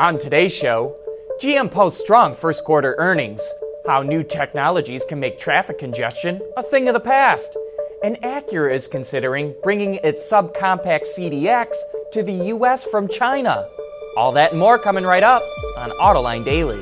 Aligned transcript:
On 0.00 0.18
today's 0.18 0.54
show, 0.54 0.96
GM 1.42 1.70
posts 1.70 2.00
strong 2.00 2.34
first 2.34 2.64
quarter 2.64 2.94
earnings, 2.96 3.46
how 3.86 4.00
new 4.02 4.22
technologies 4.22 5.04
can 5.06 5.20
make 5.20 5.38
traffic 5.38 5.78
congestion 5.78 6.40
a 6.56 6.62
thing 6.62 6.88
of 6.88 6.94
the 6.94 7.00
past, 7.00 7.54
and 8.02 8.16
Acura 8.22 8.72
is 8.72 8.88
considering 8.88 9.54
bringing 9.62 9.96
its 9.96 10.26
subcompact 10.26 11.02
CDX 11.06 11.76
to 12.14 12.22
the 12.22 12.46
US 12.46 12.86
from 12.86 13.08
China. 13.08 13.68
All 14.16 14.32
that 14.32 14.52
and 14.52 14.58
more 14.58 14.78
coming 14.78 15.04
right 15.04 15.22
up 15.22 15.42
on 15.76 15.90
Autoline 15.90 16.46
Daily. 16.46 16.80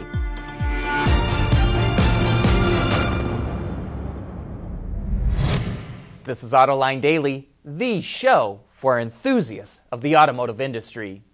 This 6.22 6.44
is 6.44 6.52
Autoline 6.52 7.00
Daily, 7.00 7.48
the 7.64 8.00
show 8.00 8.60
for 8.70 9.00
enthusiasts 9.00 9.80
of 9.90 10.02
the 10.02 10.16
automotive 10.16 10.60
industry. 10.60 11.24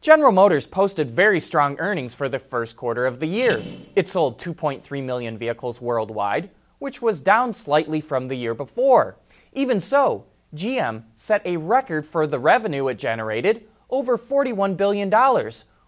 General 0.00 0.32
Motors 0.32 0.66
posted 0.66 1.10
very 1.10 1.40
strong 1.40 1.78
earnings 1.78 2.14
for 2.14 2.26
the 2.26 2.38
first 2.38 2.74
quarter 2.74 3.04
of 3.04 3.20
the 3.20 3.26
year. 3.26 3.62
It 3.94 4.08
sold 4.08 4.38
2.3 4.38 5.04
million 5.04 5.36
vehicles 5.36 5.82
worldwide, 5.82 6.48
which 6.78 7.02
was 7.02 7.20
down 7.20 7.52
slightly 7.52 8.00
from 8.00 8.24
the 8.24 8.34
year 8.34 8.54
before. 8.54 9.18
Even 9.52 9.78
so, 9.78 10.24
GM 10.56 11.02
set 11.16 11.46
a 11.46 11.58
record 11.58 12.06
for 12.06 12.26
the 12.26 12.38
revenue 12.38 12.88
it 12.88 12.98
generated, 12.98 13.68
over 13.90 14.16
$41 14.16 14.74
billion, 14.74 15.12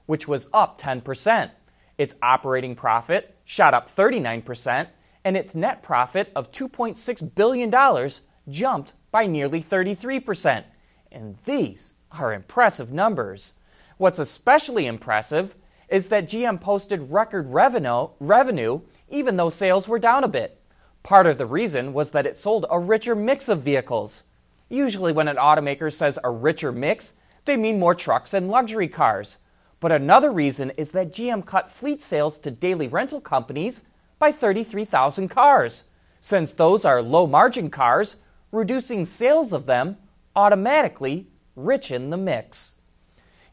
which 0.05 0.29
was 0.29 0.47
up 0.53 0.79
10%. 0.79 1.51
Its 1.97 2.15
operating 2.21 2.75
profit 2.75 3.35
shot 3.47 3.73
up 3.73 3.89
39%, 3.89 4.89
and 5.25 5.39
its 5.39 5.55
net 5.55 5.83
profit 5.83 6.31
of 6.37 6.53
$2.6 6.53 7.35
billion 7.35 8.11
jumped 8.51 8.93
by 9.11 9.25
nearly 9.25 9.63
33%. 9.63 10.65
And 11.11 11.39
these 11.47 11.95
are 12.11 12.35
impressive 12.35 12.93
numbers. 12.93 13.55
What's 14.03 14.19
especially 14.19 14.87
impressive 14.87 15.55
is 15.89 16.09
that 16.09 16.27
GM 16.27 16.61
posted 16.61 17.13
record 17.13 17.53
revenue, 17.53 18.09
revenue 18.19 18.81
even 19.09 19.37
though 19.37 19.49
sales 19.49 19.87
were 19.87 20.01
down 20.01 20.25
a 20.25 20.29
bit. 20.29 20.61
Part 21.05 21.29
of 21.29 21.39
the 21.39 21.47
reason 21.47 21.93
was 21.93 22.11
that 22.11 22.27
it 22.27 22.37
sold 22.37 22.67
a 22.69 22.81
richer 22.81 23.15
mix 23.15 23.49
of 23.49 23.63
vehicles. 23.63 24.25
Usually, 24.69 25.13
when 25.13 25.29
an 25.29 25.37
automaker 25.37 25.93
says 25.93 26.19
a 26.25 26.33
richer 26.33 26.73
mix, 26.73 27.15
they 27.45 27.57
mean 27.57 27.79
more 27.79 27.95
trucks 27.95 28.35
and 28.35 28.51
luxury 28.51 28.89
cars. 28.89 29.39
But 29.79 29.93
another 29.93 30.33
reason 30.33 30.71
is 30.71 30.91
that 30.91 31.13
GM 31.13 31.47
cut 31.47 31.71
fleet 31.71 32.03
sales 32.03 32.41
to 32.41 32.51
daily 32.51 32.89
rental 32.89 33.21
companies 33.21 33.85
by 34.19 34.33
33,000 34.33 35.29
cars. 35.29 35.91
Since 36.21 36.55
those 36.55 36.85
are 36.85 37.03
low 37.03 37.29
margin 37.29 37.71
cars, 37.71 38.17
reducing 38.51 39.05
sales 39.05 39.53
of 39.53 39.67
them 39.67 39.97
automatically 40.35 41.29
richen 41.57 42.11
the 42.11 42.17
mix. 42.17 42.81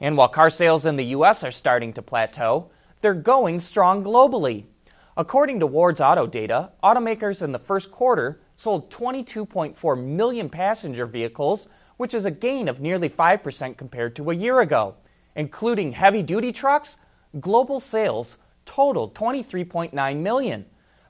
And 0.02 0.16
while 0.16 0.30
car 0.30 0.50
sales 0.50 0.86
in 0.86 0.96
the 0.96 1.06
U.S. 1.06 1.44
are 1.44 1.52
starting 1.52 1.94
to 1.94 2.02
plateau, 2.02 2.70
they're 3.02 3.14
going 3.14 3.60
strong 3.60 4.04
globally. 4.04 4.66
According 5.18 5.60
to 5.60 5.68
Ward's 5.68 6.00
Auto 6.00 6.26
data, 6.28 6.72
automakers 6.84 7.42
in 7.42 7.52
the 7.52 7.60
first 7.60 7.92
quarter 7.92 8.40
sold 8.56 8.90
22.4 8.90 10.04
million 10.04 10.50
passenger 10.50 11.06
vehicles, 11.06 11.68
which 11.98 12.14
is 12.14 12.26
a 12.26 12.32
gain 12.32 12.70
of 12.70 12.80
nearly 12.80 13.10
5% 13.10 13.78
compared 13.78 14.16
to 14.16 14.32
a 14.32 14.36
year 14.36 14.62
ago. 14.62 14.96
Including 15.36 15.92
heavy 15.92 16.24
duty 16.24 16.52
trucks, 16.52 16.98
global 17.40 17.80
sales 17.80 18.38
totaled 18.66 19.14
23.9 19.16 20.18
million. 20.18 20.66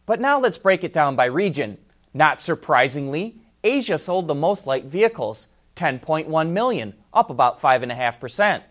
But 0.05 0.19
now 0.19 0.39
let's 0.39 0.57
break 0.57 0.83
it 0.83 0.93
down 0.93 1.15
by 1.15 1.25
region. 1.25 1.77
Not 2.13 2.41
surprisingly, 2.41 3.41
Asia 3.63 3.99
sold 3.99 4.27
the 4.27 4.33
most 4.33 4.65
light 4.65 4.85
vehicles, 4.85 5.47
10.1 5.75 6.49
million, 6.49 6.95
up 7.13 7.29
about 7.29 7.61
5.5%. 7.61 8.63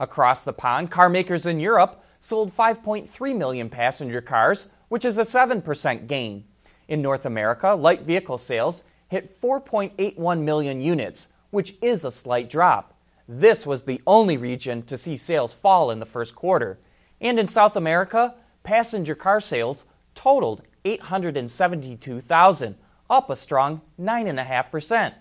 Across 0.00 0.44
the 0.44 0.52
pond, 0.54 0.90
car 0.90 1.10
makers 1.10 1.44
in 1.44 1.60
Europe 1.60 2.02
sold 2.20 2.56
5.3 2.56 3.36
million 3.36 3.68
passenger 3.68 4.22
cars, 4.22 4.70
which 4.88 5.04
is 5.04 5.18
a 5.18 5.24
7% 5.24 6.06
gain. 6.06 6.44
In 6.88 7.02
North 7.02 7.26
America, 7.26 7.74
light 7.74 8.02
vehicle 8.02 8.38
sales 8.38 8.82
hit 9.08 9.40
4.81 9.40 10.40
million 10.40 10.80
units, 10.80 11.34
which 11.50 11.74
is 11.82 12.04
a 12.04 12.10
slight 12.10 12.48
drop. 12.48 12.94
This 13.28 13.66
was 13.66 13.82
the 13.82 14.00
only 14.06 14.36
region 14.36 14.82
to 14.84 14.96
see 14.96 15.16
sales 15.16 15.52
fall 15.52 15.90
in 15.90 16.00
the 16.00 16.06
first 16.06 16.34
quarter. 16.34 16.78
And 17.20 17.38
in 17.38 17.46
South 17.46 17.76
America, 17.76 18.34
passenger 18.62 19.14
car 19.14 19.38
sales 19.38 19.84
totaled 20.14 20.62
872,000, 20.84 22.74
up 23.10 23.28
a 23.28 23.36
strong 23.36 23.82
9.5%. 24.00 25.12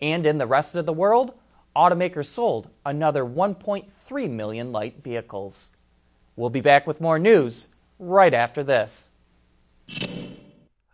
And 0.00 0.26
in 0.26 0.38
the 0.38 0.46
rest 0.46 0.74
of 0.74 0.86
the 0.86 0.92
world, 0.92 1.34
automakers 1.74 2.26
sold 2.26 2.70
another 2.84 3.24
1.3 3.24 4.30
million 4.30 4.72
light 4.72 5.02
vehicles. 5.02 5.76
We'll 6.36 6.50
be 6.50 6.60
back 6.60 6.86
with 6.86 7.00
more 7.00 7.18
news 7.18 7.68
right 7.98 8.34
after 8.34 8.62
this. 8.62 9.12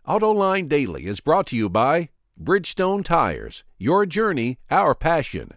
AutoLine 0.07 0.67
Daily 0.67 1.05
is 1.05 1.19
brought 1.19 1.47
to 1.47 1.55
you 1.55 1.69
by 1.69 2.09
Bridgestone 2.41 3.03
Tires, 3.03 3.63
your 3.77 4.05
journey, 4.05 4.57
our 4.71 4.95
passion. 4.95 5.51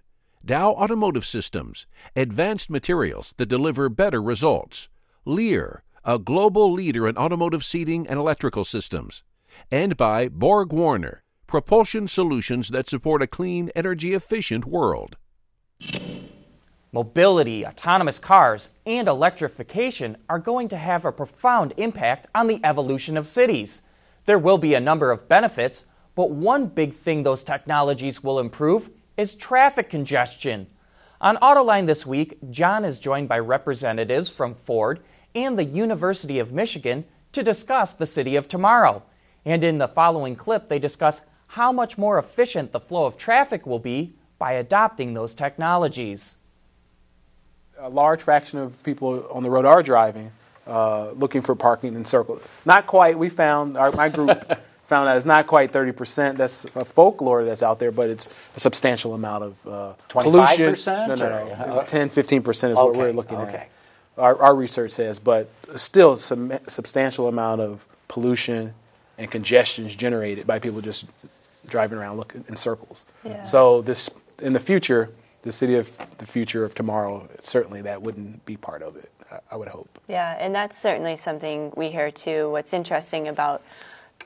Dow 0.44 0.72
Automotive 0.72 1.24
Systems, 1.24 1.86
advanced 2.16 2.68
materials 2.68 3.32
that 3.36 3.46
deliver 3.46 3.88
better 3.88 4.20
results. 4.20 4.88
Lear, 5.24 5.84
a 6.04 6.18
global 6.18 6.72
leader 6.72 7.06
in 7.06 7.16
automotive 7.16 7.64
seating 7.64 8.08
and 8.08 8.18
electrical 8.18 8.64
systems. 8.64 9.22
And 9.70 9.96
by 9.96 10.28
Borg 10.28 10.72
Warner, 10.72 11.21
propulsion 11.52 12.08
solutions 12.08 12.68
that 12.68 12.88
support 12.88 13.20
a 13.20 13.26
clean, 13.26 13.70
energy 13.76 14.14
efficient 14.14 14.64
world. 14.64 15.16
Mobility, 16.92 17.66
autonomous 17.66 18.18
cars, 18.18 18.70
and 18.86 19.06
electrification 19.06 20.16
are 20.30 20.38
going 20.38 20.66
to 20.66 20.78
have 20.78 21.04
a 21.04 21.12
profound 21.12 21.74
impact 21.76 22.26
on 22.34 22.46
the 22.46 22.58
evolution 22.64 23.18
of 23.18 23.28
cities. 23.28 23.82
There 24.24 24.38
will 24.38 24.56
be 24.56 24.72
a 24.72 24.80
number 24.80 25.10
of 25.10 25.28
benefits, 25.28 25.84
but 26.14 26.30
one 26.30 26.68
big 26.68 26.94
thing 26.94 27.22
those 27.22 27.44
technologies 27.44 28.24
will 28.24 28.38
improve 28.38 28.88
is 29.18 29.34
traffic 29.34 29.90
congestion. 29.90 30.68
On 31.20 31.36
Autoline 31.36 31.84
this 31.84 32.06
week, 32.06 32.38
John 32.50 32.82
is 32.82 32.98
joined 32.98 33.28
by 33.28 33.38
representatives 33.38 34.30
from 34.30 34.54
Ford 34.54 35.00
and 35.34 35.58
the 35.58 35.64
University 35.64 36.38
of 36.38 36.50
Michigan 36.50 37.04
to 37.32 37.42
discuss 37.42 37.92
the 37.92 38.06
city 38.06 38.36
of 38.36 38.48
tomorrow. 38.48 39.02
And 39.44 39.62
in 39.62 39.76
the 39.76 39.88
following 39.88 40.34
clip, 40.34 40.68
they 40.68 40.78
discuss 40.78 41.20
how 41.52 41.70
much 41.70 41.98
more 41.98 42.18
efficient 42.18 42.72
the 42.72 42.80
flow 42.80 43.04
of 43.04 43.18
traffic 43.18 43.66
will 43.66 43.78
be 43.78 44.10
by 44.38 44.52
adopting 44.52 45.12
those 45.12 45.34
technologies. 45.34 46.38
A 47.78 47.90
large 47.90 48.22
fraction 48.22 48.58
of 48.58 48.82
people 48.84 49.26
on 49.30 49.42
the 49.42 49.50
road 49.50 49.66
are 49.66 49.82
driving, 49.82 50.32
uh, 50.66 51.10
looking 51.10 51.42
for 51.42 51.54
parking 51.54 51.94
in 51.94 52.06
circles. 52.06 52.40
Not 52.64 52.86
quite. 52.86 53.18
We 53.18 53.28
found 53.28 53.76
our, 53.76 53.92
my 53.92 54.08
group 54.08 54.30
found 54.86 55.08
that 55.08 55.16
it's 55.18 55.26
not 55.26 55.46
quite 55.46 55.72
30%. 55.72 56.38
That's 56.38 56.64
a 56.74 56.86
folklore 56.86 57.44
that's 57.44 57.62
out 57.62 57.78
there, 57.78 57.92
but 57.92 58.08
it's 58.08 58.30
a 58.56 58.60
substantial 58.60 59.12
amount 59.12 59.44
of 59.44 59.66
uh, 59.66 59.94
25%? 60.08 60.22
pollution. 60.22 60.74
No, 60.86 61.14
no, 61.14 61.74
no. 61.74 61.84
10, 61.86 62.08
15% 62.08 62.70
is 62.70 62.76
what 62.76 62.96
we're 62.96 63.12
looking 63.12 63.36
okay. 63.36 63.54
at. 63.54 63.68
Our, 64.16 64.40
our 64.40 64.54
research 64.54 64.92
says, 64.92 65.18
but 65.18 65.50
still, 65.76 66.16
some 66.16 66.58
substantial 66.66 67.28
amount 67.28 67.60
of 67.60 67.84
pollution 68.08 68.72
and 69.18 69.30
congestion 69.30 69.84
is 69.84 69.94
generated 69.94 70.46
by 70.46 70.58
people 70.58 70.80
just 70.80 71.04
driving 71.66 71.98
around 71.98 72.16
looking 72.16 72.44
in 72.48 72.56
circles. 72.56 73.06
Yeah. 73.24 73.42
So 73.42 73.82
this 73.82 74.10
in 74.40 74.52
the 74.52 74.60
future, 74.60 75.10
the 75.42 75.52
city 75.52 75.76
of 75.76 75.88
the 76.18 76.26
future 76.26 76.64
of 76.64 76.74
tomorrow, 76.74 77.28
certainly 77.42 77.82
that 77.82 78.00
wouldn't 78.00 78.44
be 78.44 78.56
part 78.56 78.82
of 78.82 78.96
it. 78.96 79.10
I, 79.50 79.56
would 79.56 79.68
hope. 79.68 79.98
Yeah, 80.08 80.36
and 80.38 80.54
that's 80.54 80.78
certainly 80.78 81.16
something 81.16 81.72
we 81.74 81.90
hear 81.90 82.10
too. 82.10 82.50
What's 82.50 82.74
interesting 82.74 83.28
about 83.28 83.62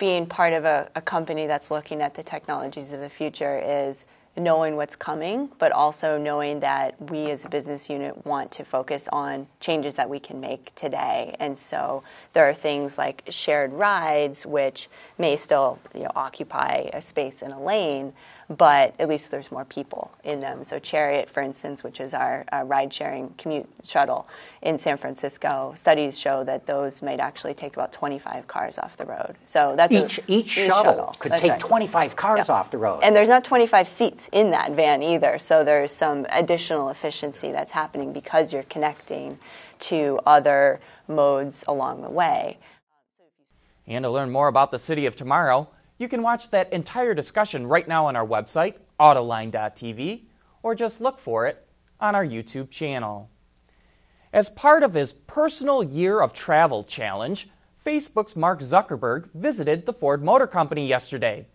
being 0.01 0.27
part 0.27 0.53
of 0.53 0.65
a, 0.65 0.91
a 0.97 1.01
company 1.01 1.47
that's 1.47 1.71
looking 1.71 2.03
at 2.03 2.15
the 2.15 2.25
technologies 2.25 2.93
of 2.93 2.99
the 2.99 3.09
future 3.09 3.57
is 3.65 4.07
knowing 4.37 4.77
what's 4.77 4.97
coming, 4.97 5.51
but 5.59 5.73
also 5.73 6.19
knowing 6.19 6.61
that 6.61 6.95
we 7.11 7.31
as 7.31 7.45
a 7.45 7.49
business 7.49 7.89
unit 7.91 8.27
want 8.27 8.51
to 8.53 8.65
focus 8.65 9.09
on 9.13 9.47
changes 9.61 9.97
that 9.97 10.09
we 10.09 10.19
can 10.19 10.41
make 10.41 10.75
today. 10.75 11.35
And 11.41 11.59
so 11.59 12.03
there 12.35 12.49
are 12.49 12.55
things 12.55 12.99
like 12.99 13.23
shared 13.31 13.73
rides, 13.73 14.47
which 14.47 14.89
may 15.19 15.37
still 15.37 15.79
you 15.95 16.03
know, 16.03 16.13
occupy 16.17 16.89
a 16.93 17.01
space 17.01 17.43
in 17.43 17.53
a 17.53 17.63
lane, 17.63 18.13
but 18.49 18.95
at 19.01 19.09
least 19.09 19.31
there's 19.31 19.51
more 19.51 19.65
people 19.65 20.13
in 20.23 20.39
them. 20.41 20.63
So 20.63 20.79
Chariot, 20.79 21.29
for 21.29 21.43
instance, 21.43 21.83
which 21.83 22.01
is 22.01 22.15
our 22.15 22.45
uh, 22.53 22.63
ride-sharing 22.65 23.35
commute 23.39 23.67
shuttle 23.85 24.29
in 24.63 24.79
San 24.79 24.97
Francisco, 24.97 25.73
studies 25.77 26.19
show 26.19 26.45
that 26.45 26.67
those 26.67 27.03
might 27.03 27.19
actually 27.21 27.55
take 27.55 27.75
about 27.77 27.93
25 27.93 28.47
cars 28.47 28.79
off 28.79 28.97
the 28.97 29.05
road. 29.05 29.35
So 29.45 29.75
that's 29.77 29.93
Each, 29.93 30.19
a, 30.19 30.23
each 30.29 30.49
shuttle, 30.49 31.15
could 31.19 31.33
That's 31.33 31.43
take 31.43 31.53
right. 31.53 31.61
25 31.61 32.17
cars 32.17 32.49
Yeah. 32.49 32.55
off 32.55 32.71
the 32.71 32.79
road. 32.79 33.01
And 33.03 33.17
there's 33.17 33.29
not 33.29 33.43
25 33.45 33.89
seats 33.89 34.26
in 34.33 34.51
that 34.51 34.73
van 34.73 35.03
either. 35.03 35.39
So 35.39 35.65
there's 35.65 35.93
some 35.93 36.27
additional 36.31 36.89
efficiency 36.91 37.53
that's 37.53 37.73
happening 37.73 38.13
because 38.13 38.53
you're 38.53 38.65
connecting 38.65 39.39
to 39.79 40.21
other 40.27 40.81
modes 41.09 41.65
along 41.69 42.03
the 42.03 42.11
way. 42.11 42.59
And 43.87 44.05
to 44.05 44.11
learn 44.11 44.31
more 44.31 44.49
about 44.49 44.71
the 44.71 44.79
city 44.79 45.07
of 45.07 45.15
tomorrow, 45.15 45.69
you 45.99 46.09
can 46.09 46.23
watch 46.23 46.51
that 46.51 46.73
entire 46.73 47.15
discussion 47.15 47.67
right 47.67 47.87
now 47.87 48.07
on 48.07 48.17
our 48.17 48.27
website, 48.27 48.75
autoline.tv, 48.99 50.23
or 50.63 50.75
just 50.75 51.01
look 51.01 51.19
for 51.19 51.47
it 51.47 51.67
on 52.01 52.15
our 52.15 52.25
YouTube 52.25 52.71
channel. 52.71 53.31
As 54.33 54.49
part 54.49 54.83
of 54.83 54.95
his 54.95 55.13
personal 55.13 55.83
year 55.83 56.21
of 56.21 56.33
travel 56.33 56.85
challenge, 56.85 57.49
Facebook's 57.85 58.37
Mark 58.37 58.61
Zuckerberg 58.61 59.31
visited 59.33 59.87
the 59.87 59.93
Ford 59.93 60.23
Motor 60.23 60.47
Company 60.47 60.87
yesterday. 60.87 61.47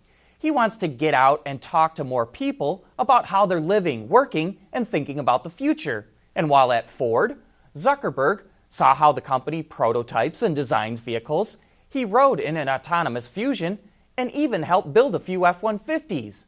He 0.42 0.50
wants 0.50 0.78
to 0.78 0.88
get 0.88 1.14
out 1.14 1.44
and 1.46 1.62
talk 1.62 1.94
to 1.96 2.04
more 2.04 2.26
people 2.26 2.84
about 2.98 3.28
how 3.28 3.46
they're 3.46 3.62
living, 3.62 4.10
working, 4.10 4.58
and 4.74 4.88
thinking 4.88 5.20
about 5.20 5.44
the 5.44 5.52
future. 5.52 6.08
And 6.36 6.50
while 6.50 6.72
at 6.72 6.90
Ford, 6.90 7.36
Zuckerberg 7.78 8.42
saw 8.68 8.96
how 8.96 9.12
the 9.12 9.22
company 9.22 9.62
prototypes 9.62 10.42
and 10.42 10.56
designs 10.56 11.00
vehicles. 11.00 11.58
He 11.88 12.06
rode 12.06 12.40
in 12.40 12.58
an 12.58 12.70
autonomous 12.70 13.28
Fusion 13.28 13.78
and 14.18 14.32
even 14.32 14.64
helped 14.64 14.94
build 14.94 15.14
a 15.14 15.20
few 15.20 15.46
F 15.46 15.62
150s. 15.62 16.46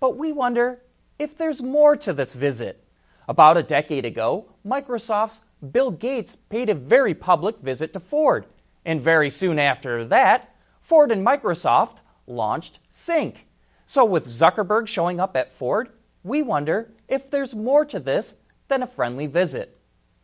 But 0.00 0.18
we 0.18 0.32
wonder 0.32 0.82
if 1.18 1.38
there's 1.38 1.62
more 1.62 1.96
to 1.96 2.12
this 2.12 2.34
visit. 2.34 2.84
About 3.26 3.56
a 3.56 3.62
decade 3.62 4.04
ago, 4.04 4.52
Microsoft's 4.66 5.44
Bill 5.72 5.90
Gates 5.90 6.36
paid 6.36 6.68
a 6.68 6.74
very 6.74 7.14
public 7.14 7.58
visit 7.60 7.94
to 7.94 8.00
Ford, 8.00 8.44
and 8.84 9.00
very 9.00 9.30
soon 9.30 9.58
after 9.58 10.04
that, 10.04 10.54
Ford 10.82 11.10
and 11.10 11.26
Microsoft 11.26 12.00
launched 12.30 12.78
Sync. 12.90 13.46
So, 13.84 14.04
with 14.04 14.26
Zuckerberg 14.26 14.86
showing 14.86 15.20
up 15.20 15.36
at 15.36 15.52
Ford, 15.52 15.90
we 16.22 16.42
wonder 16.42 16.92
if 17.08 17.30
there's 17.30 17.54
more 17.54 17.84
to 17.86 17.98
this 17.98 18.36
than 18.68 18.82
a 18.82 18.86
friendly 18.86 19.26
visit. 19.26 19.78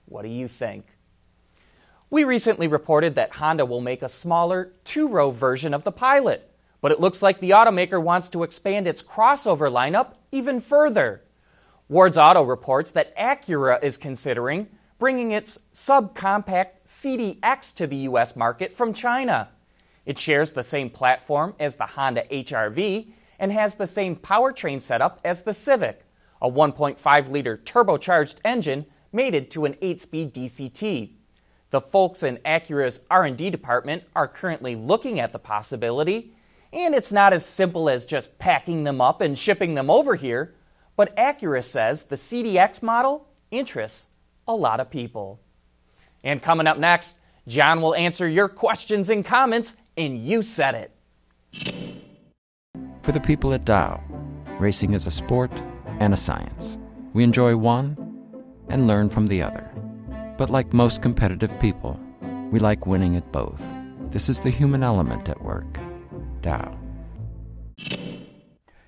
What 0.07 0.23
do 0.23 0.29
you 0.29 0.47
think? 0.47 0.87
We 2.09 2.23
recently 2.23 2.69
reported 2.69 3.17
that 3.17 3.33
Honda 3.33 3.67
will 3.67 3.81
make 3.81 4.03
a 4.03 4.09
smaller 4.09 4.73
two 4.85 5.09
row 5.09 5.33
version 5.33 5.75
of 5.75 5.83
the 5.83 5.91
Pilot, 5.91 6.49
but 6.81 6.93
it 6.93 7.01
looks 7.01 7.23
like 7.23 7.41
the 7.41 7.51
automaker 7.51 8.01
wants 8.01 8.29
to 8.31 8.45
expand 8.45 8.87
its 8.87 9.03
crossover 9.03 9.71
lineup 9.71 10.15
even 10.31 10.61
further. 10.61 11.23
Ward's 11.89 12.17
Auto 12.17 12.43
reports 12.45 12.93
that 12.93 13.17
Acura 13.17 13.83
is 13.83 13.97
considering 13.97 14.69
bringing 14.99 15.31
its 15.31 15.59
subcompact 15.75 16.71
CDX 16.87 17.75
to 17.75 17.87
the 17.87 17.97
U.S. 17.97 18.37
market 18.37 18.73
from 18.73 18.93
China. 18.93 19.49
It 20.07 20.19
shares 20.19 20.53
the 20.53 20.63
same 20.63 20.89
platform 20.89 21.55
as 21.59 21.77
the 21.77 21.87
Honda 21.87 22.25
HRV 22.31 23.13
and 23.39 23.53
has 23.53 23.75
the 23.75 23.87
same 23.87 24.17
powertrain 24.17 24.81
setup 24.81 25.21
as 25.25 25.43
the 25.43 25.53
Civic, 25.53 26.07
a 26.41 26.49
1.5 26.49 27.29
liter 27.29 27.59
turbocharged 27.59 28.37
engine 28.45 28.87
mated 29.13 29.51
to 29.51 29.65
an 29.65 29.77
8 29.83 30.01
speed 30.01 30.33
DCT. 30.33 31.13
The 31.71 31.81
folks 31.81 32.23
in 32.23 32.39
Acura's 32.39 33.05
R&D 33.11 33.51
department 33.51 34.05
are 34.15 34.29
currently 34.29 34.77
looking 34.77 35.19
at 35.19 35.33
the 35.33 35.39
possibility, 35.39 36.33
and 36.73 36.95
it's 36.95 37.13
not 37.13 37.33
as 37.33 37.45
simple 37.45 37.89
as 37.89 38.07
just 38.07 38.39
packing 38.39 38.85
them 38.85 39.01
up 39.01 39.21
and 39.21 39.37
shipping 39.37 39.75
them 39.75 39.91
over 39.91 40.15
here. 40.15 40.55
But 40.95 41.15
Acura 41.17 41.65
says 41.65 42.05
the 42.05 42.17
CDX 42.17 42.83
model 42.83 43.29
interests 43.51 44.07
a 44.47 44.55
lot 44.55 44.81
of 44.81 44.91
people. 44.91 45.41
And 46.23 46.43
coming 46.43 46.67
up 46.67 46.79
next, 46.79 47.19
John 47.49 47.81
will 47.81 47.95
answer 47.95 48.29
your 48.29 48.49
questions 48.49 49.09
and 49.09 49.25
comments, 49.25 49.77
and 49.97 50.19
you 50.19 50.43
said 50.43 50.75
it. 50.75 52.03
For 53.03 53.13
the 53.13 53.21
people 53.21 53.53
at 53.53 53.65
Dow, 53.65 54.03
racing 54.59 54.95
is 54.95 55.07
a 55.07 55.13
sport 55.13 55.53
and 56.01 56.13
a 56.13 56.17
science. 56.17 56.79
We 57.13 57.23
enjoy 57.23 57.57
one 57.57 57.97
and 58.69 58.89
learn 58.89 59.09
from 59.09 59.29
the 59.29 59.43
other. 59.43 59.71
But 60.37 60.51
like 60.51 60.73
most 60.73 61.03
competitive 61.03 61.59
people, 61.61 62.01
we 62.51 62.59
like 62.59 62.87
winning 62.87 63.17
at 63.17 63.31
both. 63.33 63.63
This 64.11 64.29
is 64.29 64.41
the 64.41 64.51
human 64.51 64.83
element 64.83 65.29
at 65.29 65.41
work. 65.41 65.79
Dow. 66.43 66.77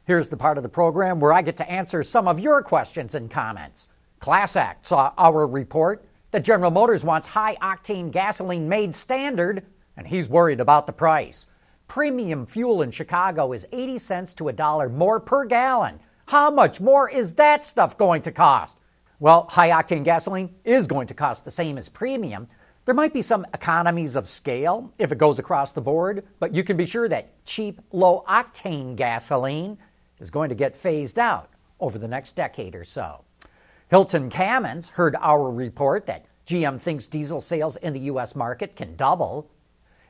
Here's 0.04 0.28
the 0.28 0.36
part 0.36 0.56
of 0.56 0.62
the 0.62 0.68
program 0.68 1.20
where 1.20 1.32
I 1.32 1.42
get 1.42 1.56
to 1.58 1.70
answer 1.70 2.02
some 2.02 2.26
of 2.26 2.40
your 2.40 2.62
questions 2.62 3.14
and 3.14 3.30
comments. 3.30 3.88
Class 4.20 4.56
Act 4.56 4.86
saw 4.86 5.12
our 5.16 5.46
report 5.46 6.07
that 6.30 6.44
General 6.44 6.70
Motors 6.70 7.04
wants 7.04 7.26
high 7.26 7.56
octane 7.56 8.10
gasoline 8.10 8.68
made 8.68 8.94
standard, 8.94 9.64
and 9.96 10.06
he's 10.06 10.28
worried 10.28 10.60
about 10.60 10.86
the 10.86 10.92
price. 10.92 11.46
Premium 11.86 12.46
fuel 12.46 12.82
in 12.82 12.90
Chicago 12.90 13.52
is 13.52 13.66
80 13.72 13.98
cents 13.98 14.34
to 14.34 14.48
a 14.48 14.52
dollar 14.52 14.88
more 14.88 15.20
per 15.20 15.44
gallon. 15.44 16.00
How 16.26 16.50
much 16.50 16.80
more 16.80 17.08
is 17.08 17.34
that 17.34 17.64
stuff 17.64 17.96
going 17.96 18.22
to 18.22 18.32
cost? 18.32 18.76
Well, 19.20 19.46
high 19.50 19.70
octane 19.70 20.04
gasoline 20.04 20.54
is 20.64 20.86
going 20.86 21.08
to 21.08 21.14
cost 21.14 21.44
the 21.44 21.50
same 21.50 21.78
as 21.78 21.88
premium, 21.88 22.48
there 22.88 22.94
might 22.94 23.12
be 23.12 23.20
some 23.20 23.46
economies 23.52 24.16
of 24.16 24.26
scale 24.26 24.90
if 24.96 25.12
it 25.12 25.18
goes 25.18 25.38
across 25.38 25.74
the 25.74 25.80
board, 25.82 26.26
but 26.40 26.54
you 26.54 26.64
can 26.64 26.78
be 26.78 26.86
sure 26.86 27.06
that 27.06 27.44
cheap, 27.44 27.82
low 27.92 28.24
octane 28.26 28.96
gasoline 28.96 29.76
is 30.20 30.30
going 30.30 30.48
to 30.48 30.54
get 30.54 30.74
phased 30.74 31.18
out 31.18 31.50
over 31.80 31.98
the 31.98 32.08
next 32.08 32.34
decade 32.34 32.74
or 32.74 32.86
so. 32.86 33.26
Hilton 33.88 34.28
Kamins 34.28 34.88
heard 34.88 35.16
our 35.18 35.50
report 35.50 36.04
that 36.06 36.26
GM 36.46 36.78
thinks 36.78 37.06
diesel 37.06 37.40
sales 37.40 37.76
in 37.76 37.94
the 37.94 38.00
U.S. 38.00 38.36
market 38.36 38.76
can 38.76 38.96
double. 38.96 39.50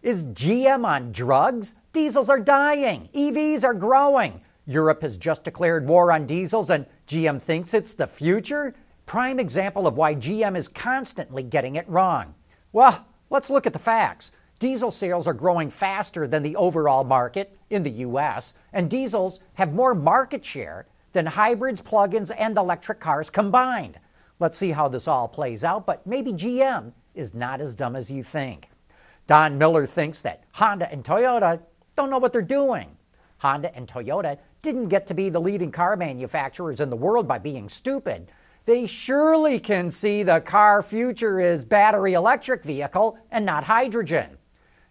Is 0.03 0.25
GM 0.25 0.85
on 0.85 1.13
drugs? 1.13 1.77
Diesels 1.93 2.29
are 2.29 2.41
dying, 2.41 3.09
EVs 3.15 3.63
are 3.63 3.75
growing. 3.75 4.41
Europe 4.67 5.03
has 5.03 5.17
just 5.17 5.45
declared 5.45 5.87
war 5.87 6.11
on 6.11 6.27
diesels, 6.27 6.71
and 6.71 6.87
GM 7.07 7.41
thinks 7.41 7.73
it's 7.73 7.95
the 7.95 8.09
future? 8.09 8.75
Prime 9.07 9.39
example 9.39 9.87
of 9.87 9.97
why 9.97 10.15
GM 10.15 10.57
is 10.57 10.67
constantly 10.67 11.45
getting 11.45 11.77
it 11.77 11.89
wrong. 11.89 12.35
Well, 12.73 13.07
let's 13.31 13.49
look 13.49 13.67
at 13.67 13.73
the 13.73 13.79
facts. 13.79 14.33
Diesel 14.59 14.91
sales 14.91 15.29
are 15.29 15.35
growing 15.35 15.71
faster 15.71 16.27
than 16.27 16.43
the 16.43 16.57
overall 16.57 17.05
market 17.05 17.57
in 17.71 17.85
the 17.85 17.91
US, 17.91 18.55
and 18.73 18.91
diesels 18.91 19.39
have 19.55 19.73
more 19.73 19.95
market 19.95 20.45
share 20.45 20.87
than 21.13 21.27
hybrids, 21.27 21.81
plug 21.81 22.15
ins, 22.15 22.31
and 22.31 22.57
electric 22.57 23.01
cars 23.01 23.31
combined. 23.31 23.99
Let's 24.41 24.59
see 24.59 24.71
how 24.71 24.89
this 24.89 25.09
all 25.09 25.29
plays 25.29 25.65
out, 25.65 25.87
but 25.87 26.07
maybe 26.07 26.33
GM 26.33 26.93
is 27.15 27.35
not 27.35 27.61
as 27.61 27.75
dumb 27.75 27.97
as 27.97 28.11
you 28.11 28.23
think. 28.23 28.69
Don 29.27 29.59
Miller 29.59 29.87
thinks 29.87 30.21
that 30.23 30.45
Honda 30.53 30.91
and 30.91 31.05
Toyota 31.05 31.61
don't 31.97 32.11
know 32.11 32.19
what 32.19 32.33
they're 32.33 32.43
doing. 32.43 32.97
Honda 33.39 33.75
and 33.75 33.87
Toyota 33.87 34.39
didn't 34.63 34.89
get 34.89 35.07
to 35.09 35.15
be 35.15 35.29
the 35.29 35.41
leading 35.41 35.71
car 35.71 35.97
manufacturers 35.97 36.81
in 36.81 36.91
the 36.91 36.97
world 36.97 37.29
by 37.29 37.39
being 37.39 37.69
stupid. 37.69 38.31
They 38.65 38.87
surely 38.87 39.59
can 39.61 39.91
see 39.91 40.23
the 40.23 40.41
car 40.41 40.83
future 40.83 41.41
is 41.41 41.65
battery 41.65 42.13
electric 42.13 42.65
vehicle 42.65 43.19
and 43.31 43.47
not 43.47 43.65
hydrogen. 43.65 44.37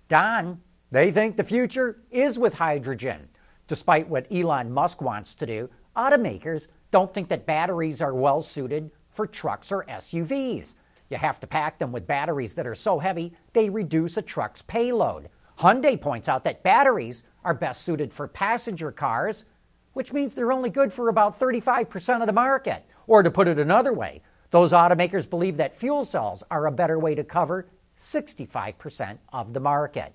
Don, 0.07 0.61
they 0.91 1.11
think 1.11 1.37
the 1.37 1.43
future 1.43 1.99
is 2.09 2.39
with 2.39 2.55
hydrogen. 2.55 3.27
Despite 3.67 4.07
what 4.07 4.31
Elon 4.31 4.71
Musk 4.71 5.01
wants 5.01 5.35
to 5.35 5.45
do, 5.45 5.69
automakers 5.97 6.67
don't 6.91 7.13
think 7.13 7.27
that 7.29 7.45
batteries 7.45 8.01
are 8.01 8.13
well 8.13 8.41
suited 8.41 8.91
for 9.09 9.27
trucks 9.27 9.71
or 9.71 9.83
SUVs. 9.85 10.75
You 11.09 11.17
have 11.17 11.39
to 11.39 11.47
pack 11.47 11.79
them 11.79 11.91
with 11.91 12.07
batteries 12.07 12.53
that 12.53 12.67
are 12.67 12.75
so 12.75 12.99
heavy 12.99 13.33
they 13.53 13.69
reduce 13.69 14.17
a 14.17 14.21
truck's 14.21 14.61
payload. 14.61 15.29
Hyundai 15.59 15.99
points 15.99 16.29
out 16.29 16.43
that 16.43 16.63
batteries 16.63 17.23
are 17.43 17.53
best 17.53 17.81
suited 17.81 18.13
for 18.13 18.27
passenger 18.27 18.91
cars, 18.91 19.45
which 19.93 20.13
means 20.13 20.33
they're 20.33 20.51
only 20.51 20.69
good 20.69 20.93
for 20.93 21.09
about 21.09 21.39
35% 21.39 22.21
of 22.21 22.27
the 22.27 22.33
market. 22.33 22.85
Or 23.07 23.23
to 23.23 23.31
put 23.31 23.47
it 23.47 23.57
another 23.57 23.93
way, 23.93 24.21
those 24.51 24.71
automakers 24.71 25.29
believe 25.29 25.57
that 25.57 25.75
fuel 25.75 26.05
cells 26.05 26.43
are 26.51 26.67
a 26.67 26.71
better 26.71 26.99
way 26.99 27.15
to 27.15 27.23
cover 27.23 27.67
65% 27.99 29.17
of 29.33 29.53
the 29.53 29.59
market. 29.59 30.13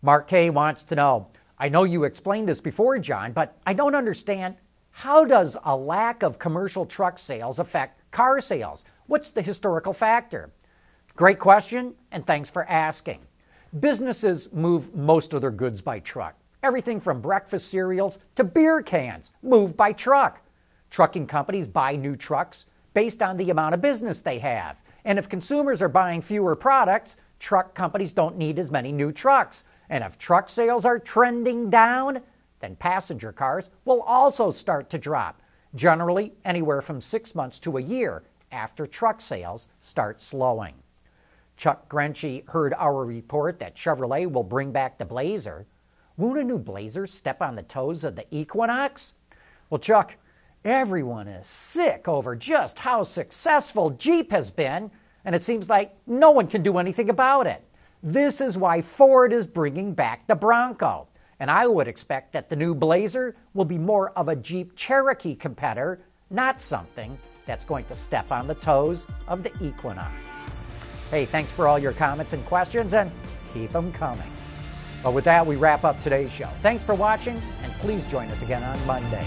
Mark 0.00 0.28
K 0.28 0.50
wants 0.50 0.84
to 0.84 0.94
know 0.94 1.28
I 1.58 1.68
know 1.68 1.82
you 1.82 2.04
explained 2.04 2.48
this 2.48 2.60
before, 2.60 2.98
John, 3.00 3.32
but 3.32 3.56
I 3.66 3.72
don't 3.72 3.96
understand. 3.96 4.54
How 4.98 5.24
does 5.24 5.56
a 5.62 5.76
lack 5.76 6.24
of 6.24 6.40
commercial 6.40 6.84
truck 6.84 7.20
sales 7.20 7.60
affect 7.60 8.10
car 8.10 8.40
sales? 8.40 8.84
What's 9.06 9.30
the 9.30 9.40
historical 9.40 9.92
factor? 9.92 10.50
Great 11.14 11.38
question, 11.38 11.94
and 12.10 12.26
thanks 12.26 12.50
for 12.50 12.68
asking. 12.68 13.20
Businesses 13.78 14.48
move 14.52 14.92
most 14.96 15.34
of 15.34 15.40
their 15.40 15.52
goods 15.52 15.80
by 15.80 16.00
truck. 16.00 16.34
Everything 16.64 16.98
from 16.98 17.20
breakfast 17.20 17.70
cereals 17.70 18.18
to 18.34 18.42
beer 18.42 18.82
cans 18.82 19.30
move 19.40 19.76
by 19.76 19.92
truck. 19.92 20.40
Trucking 20.90 21.28
companies 21.28 21.68
buy 21.68 21.94
new 21.94 22.16
trucks 22.16 22.66
based 22.92 23.22
on 23.22 23.36
the 23.36 23.50
amount 23.50 23.74
of 23.74 23.80
business 23.80 24.20
they 24.20 24.40
have. 24.40 24.82
And 25.04 25.16
if 25.16 25.28
consumers 25.28 25.80
are 25.80 25.88
buying 25.88 26.22
fewer 26.22 26.56
products, 26.56 27.16
truck 27.38 27.72
companies 27.72 28.12
don't 28.12 28.36
need 28.36 28.58
as 28.58 28.72
many 28.72 28.90
new 28.90 29.12
trucks. 29.12 29.62
And 29.90 30.02
if 30.02 30.18
truck 30.18 30.50
sales 30.50 30.84
are 30.84 30.98
trending 30.98 31.70
down, 31.70 32.20
then 32.60 32.76
passenger 32.76 33.32
cars 33.32 33.70
will 33.84 34.02
also 34.02 34.50
start 34.50 34.90
to 34.90 34.98
drop, 34.98 35.40
generally 35.74 36.32
anywhere 36.44 36.80
from 36.80 37.00
six 37.00 37.34
months 37.34 37.58
to 37.60 37.76
a 37.76 37.82
year 37.82 38.22
after 38.50 38.86
truck 38.86 39.20
sales 39.20 39.68
start 39.82 40.20
slowing. 40.20 40.74
Chuck 41.56 41.88
Grenche 41.88 42.48
heard 42.48 42.72
our 42.74 43.04
report 43.04 43.58
that 43.58 43.76
Chevrolet 43.76 44.30
will 44.30 44.44
bring 44.44 44.72
back 44.72 44.98
the 44.98 45.04
Blazer. 45.04 45.66
Won't 46.16 46.38
a 46.38 46.44
new 46.44 46.58
Blazer 46.58 47.06
step 47.06 47.42
on 47.42 47.56
the 47.56 47.62
toes 47.62 48.04
of 48.04 48.16
the 48.16 48.26
Equinox? 48.30 49.14
Well, 49.68 49.78
Chuck, 49.78 50.16
everyone 50.64 51.28
is 51.28 51.46
sick 51.46 52.06
over 52.06 52.36
just 52.36 52.80
how 52.80 53.02
successful 53.02 53.90
Jeep 53.90 54.30
has 54.30 54.50
been 54.50 54.90
and 55.24 55.34
it 55.34 55.42
seems 55.42 55.68
like 55.68 55.94
no 56.06 56.30
one 56.30 56.46
can 56.46 56.62
do 56.62 56.78
anything 56.78 57.10
about 57.10 57.46
it. 57.46 57.62
This 58.02 58.40
is 58.40 58.56
why 58.56 58.80
Ford 58.80 59.32
is 59.32 59.46
bringing 59.46 59.92
back 59.92 60.26
the 60.26 60.34
Bronco. 60.34 61.08
And 61.40 61.50
I 61.50 61.66
would 61.66 61.88
expect 61.88 62.32
that 62.32 62.48
the 62.48 62.56
new 62.56 62.74
Blazer 62.74 63.36
will 63.54 63.64
be 63.64 63.78
more 63.78 64.10
of 64.10 64.28
a 64.28 64.36
Jeep 64.36 64.74
Cherokee 64.76 65.34
competitor, 65.34 66.00
not 66.30 66.60
something 66.60 67.16
that's 67.46 67.64
going 67.64 67.84
to 67.86 67.96
step 67.96 68.30
on 68.32 68.46
the 68.46 68.54
toes 68.54 69.06
of 69.26 69.42
the 69.42 69.52
Equinox. 69.62 70.12
Hey, 71.10 71.24
thanks 71.24 71.50
for 71.50 71.66
all 71.66 71.78
your 71.78 71.92
comments 71.92 72.32
and 72.32 72.44
questions, 72.46 72.92
and 72.92 73.10
keep 73.54 73.72
them 73.72 73.92
coming. 73.92 74.30
But 75.02 75.14
with 75.14 75.24
that, 75.24 75.46
we 75.46 75.56
wrap 75.56 75.84
up 75.84 76.02
today's 76.02 76.30
show. 76.30 76.50
Thanks 76.60 76.82
for 76.82 76.94
watching, 76.94 77.40
and 77.62 77.72
please 77.74 78.04
join 78.06 78.28
us 78.30 78.42
again 78.42 78.62
on 78.62 78.86
Monday. 78.86 79.26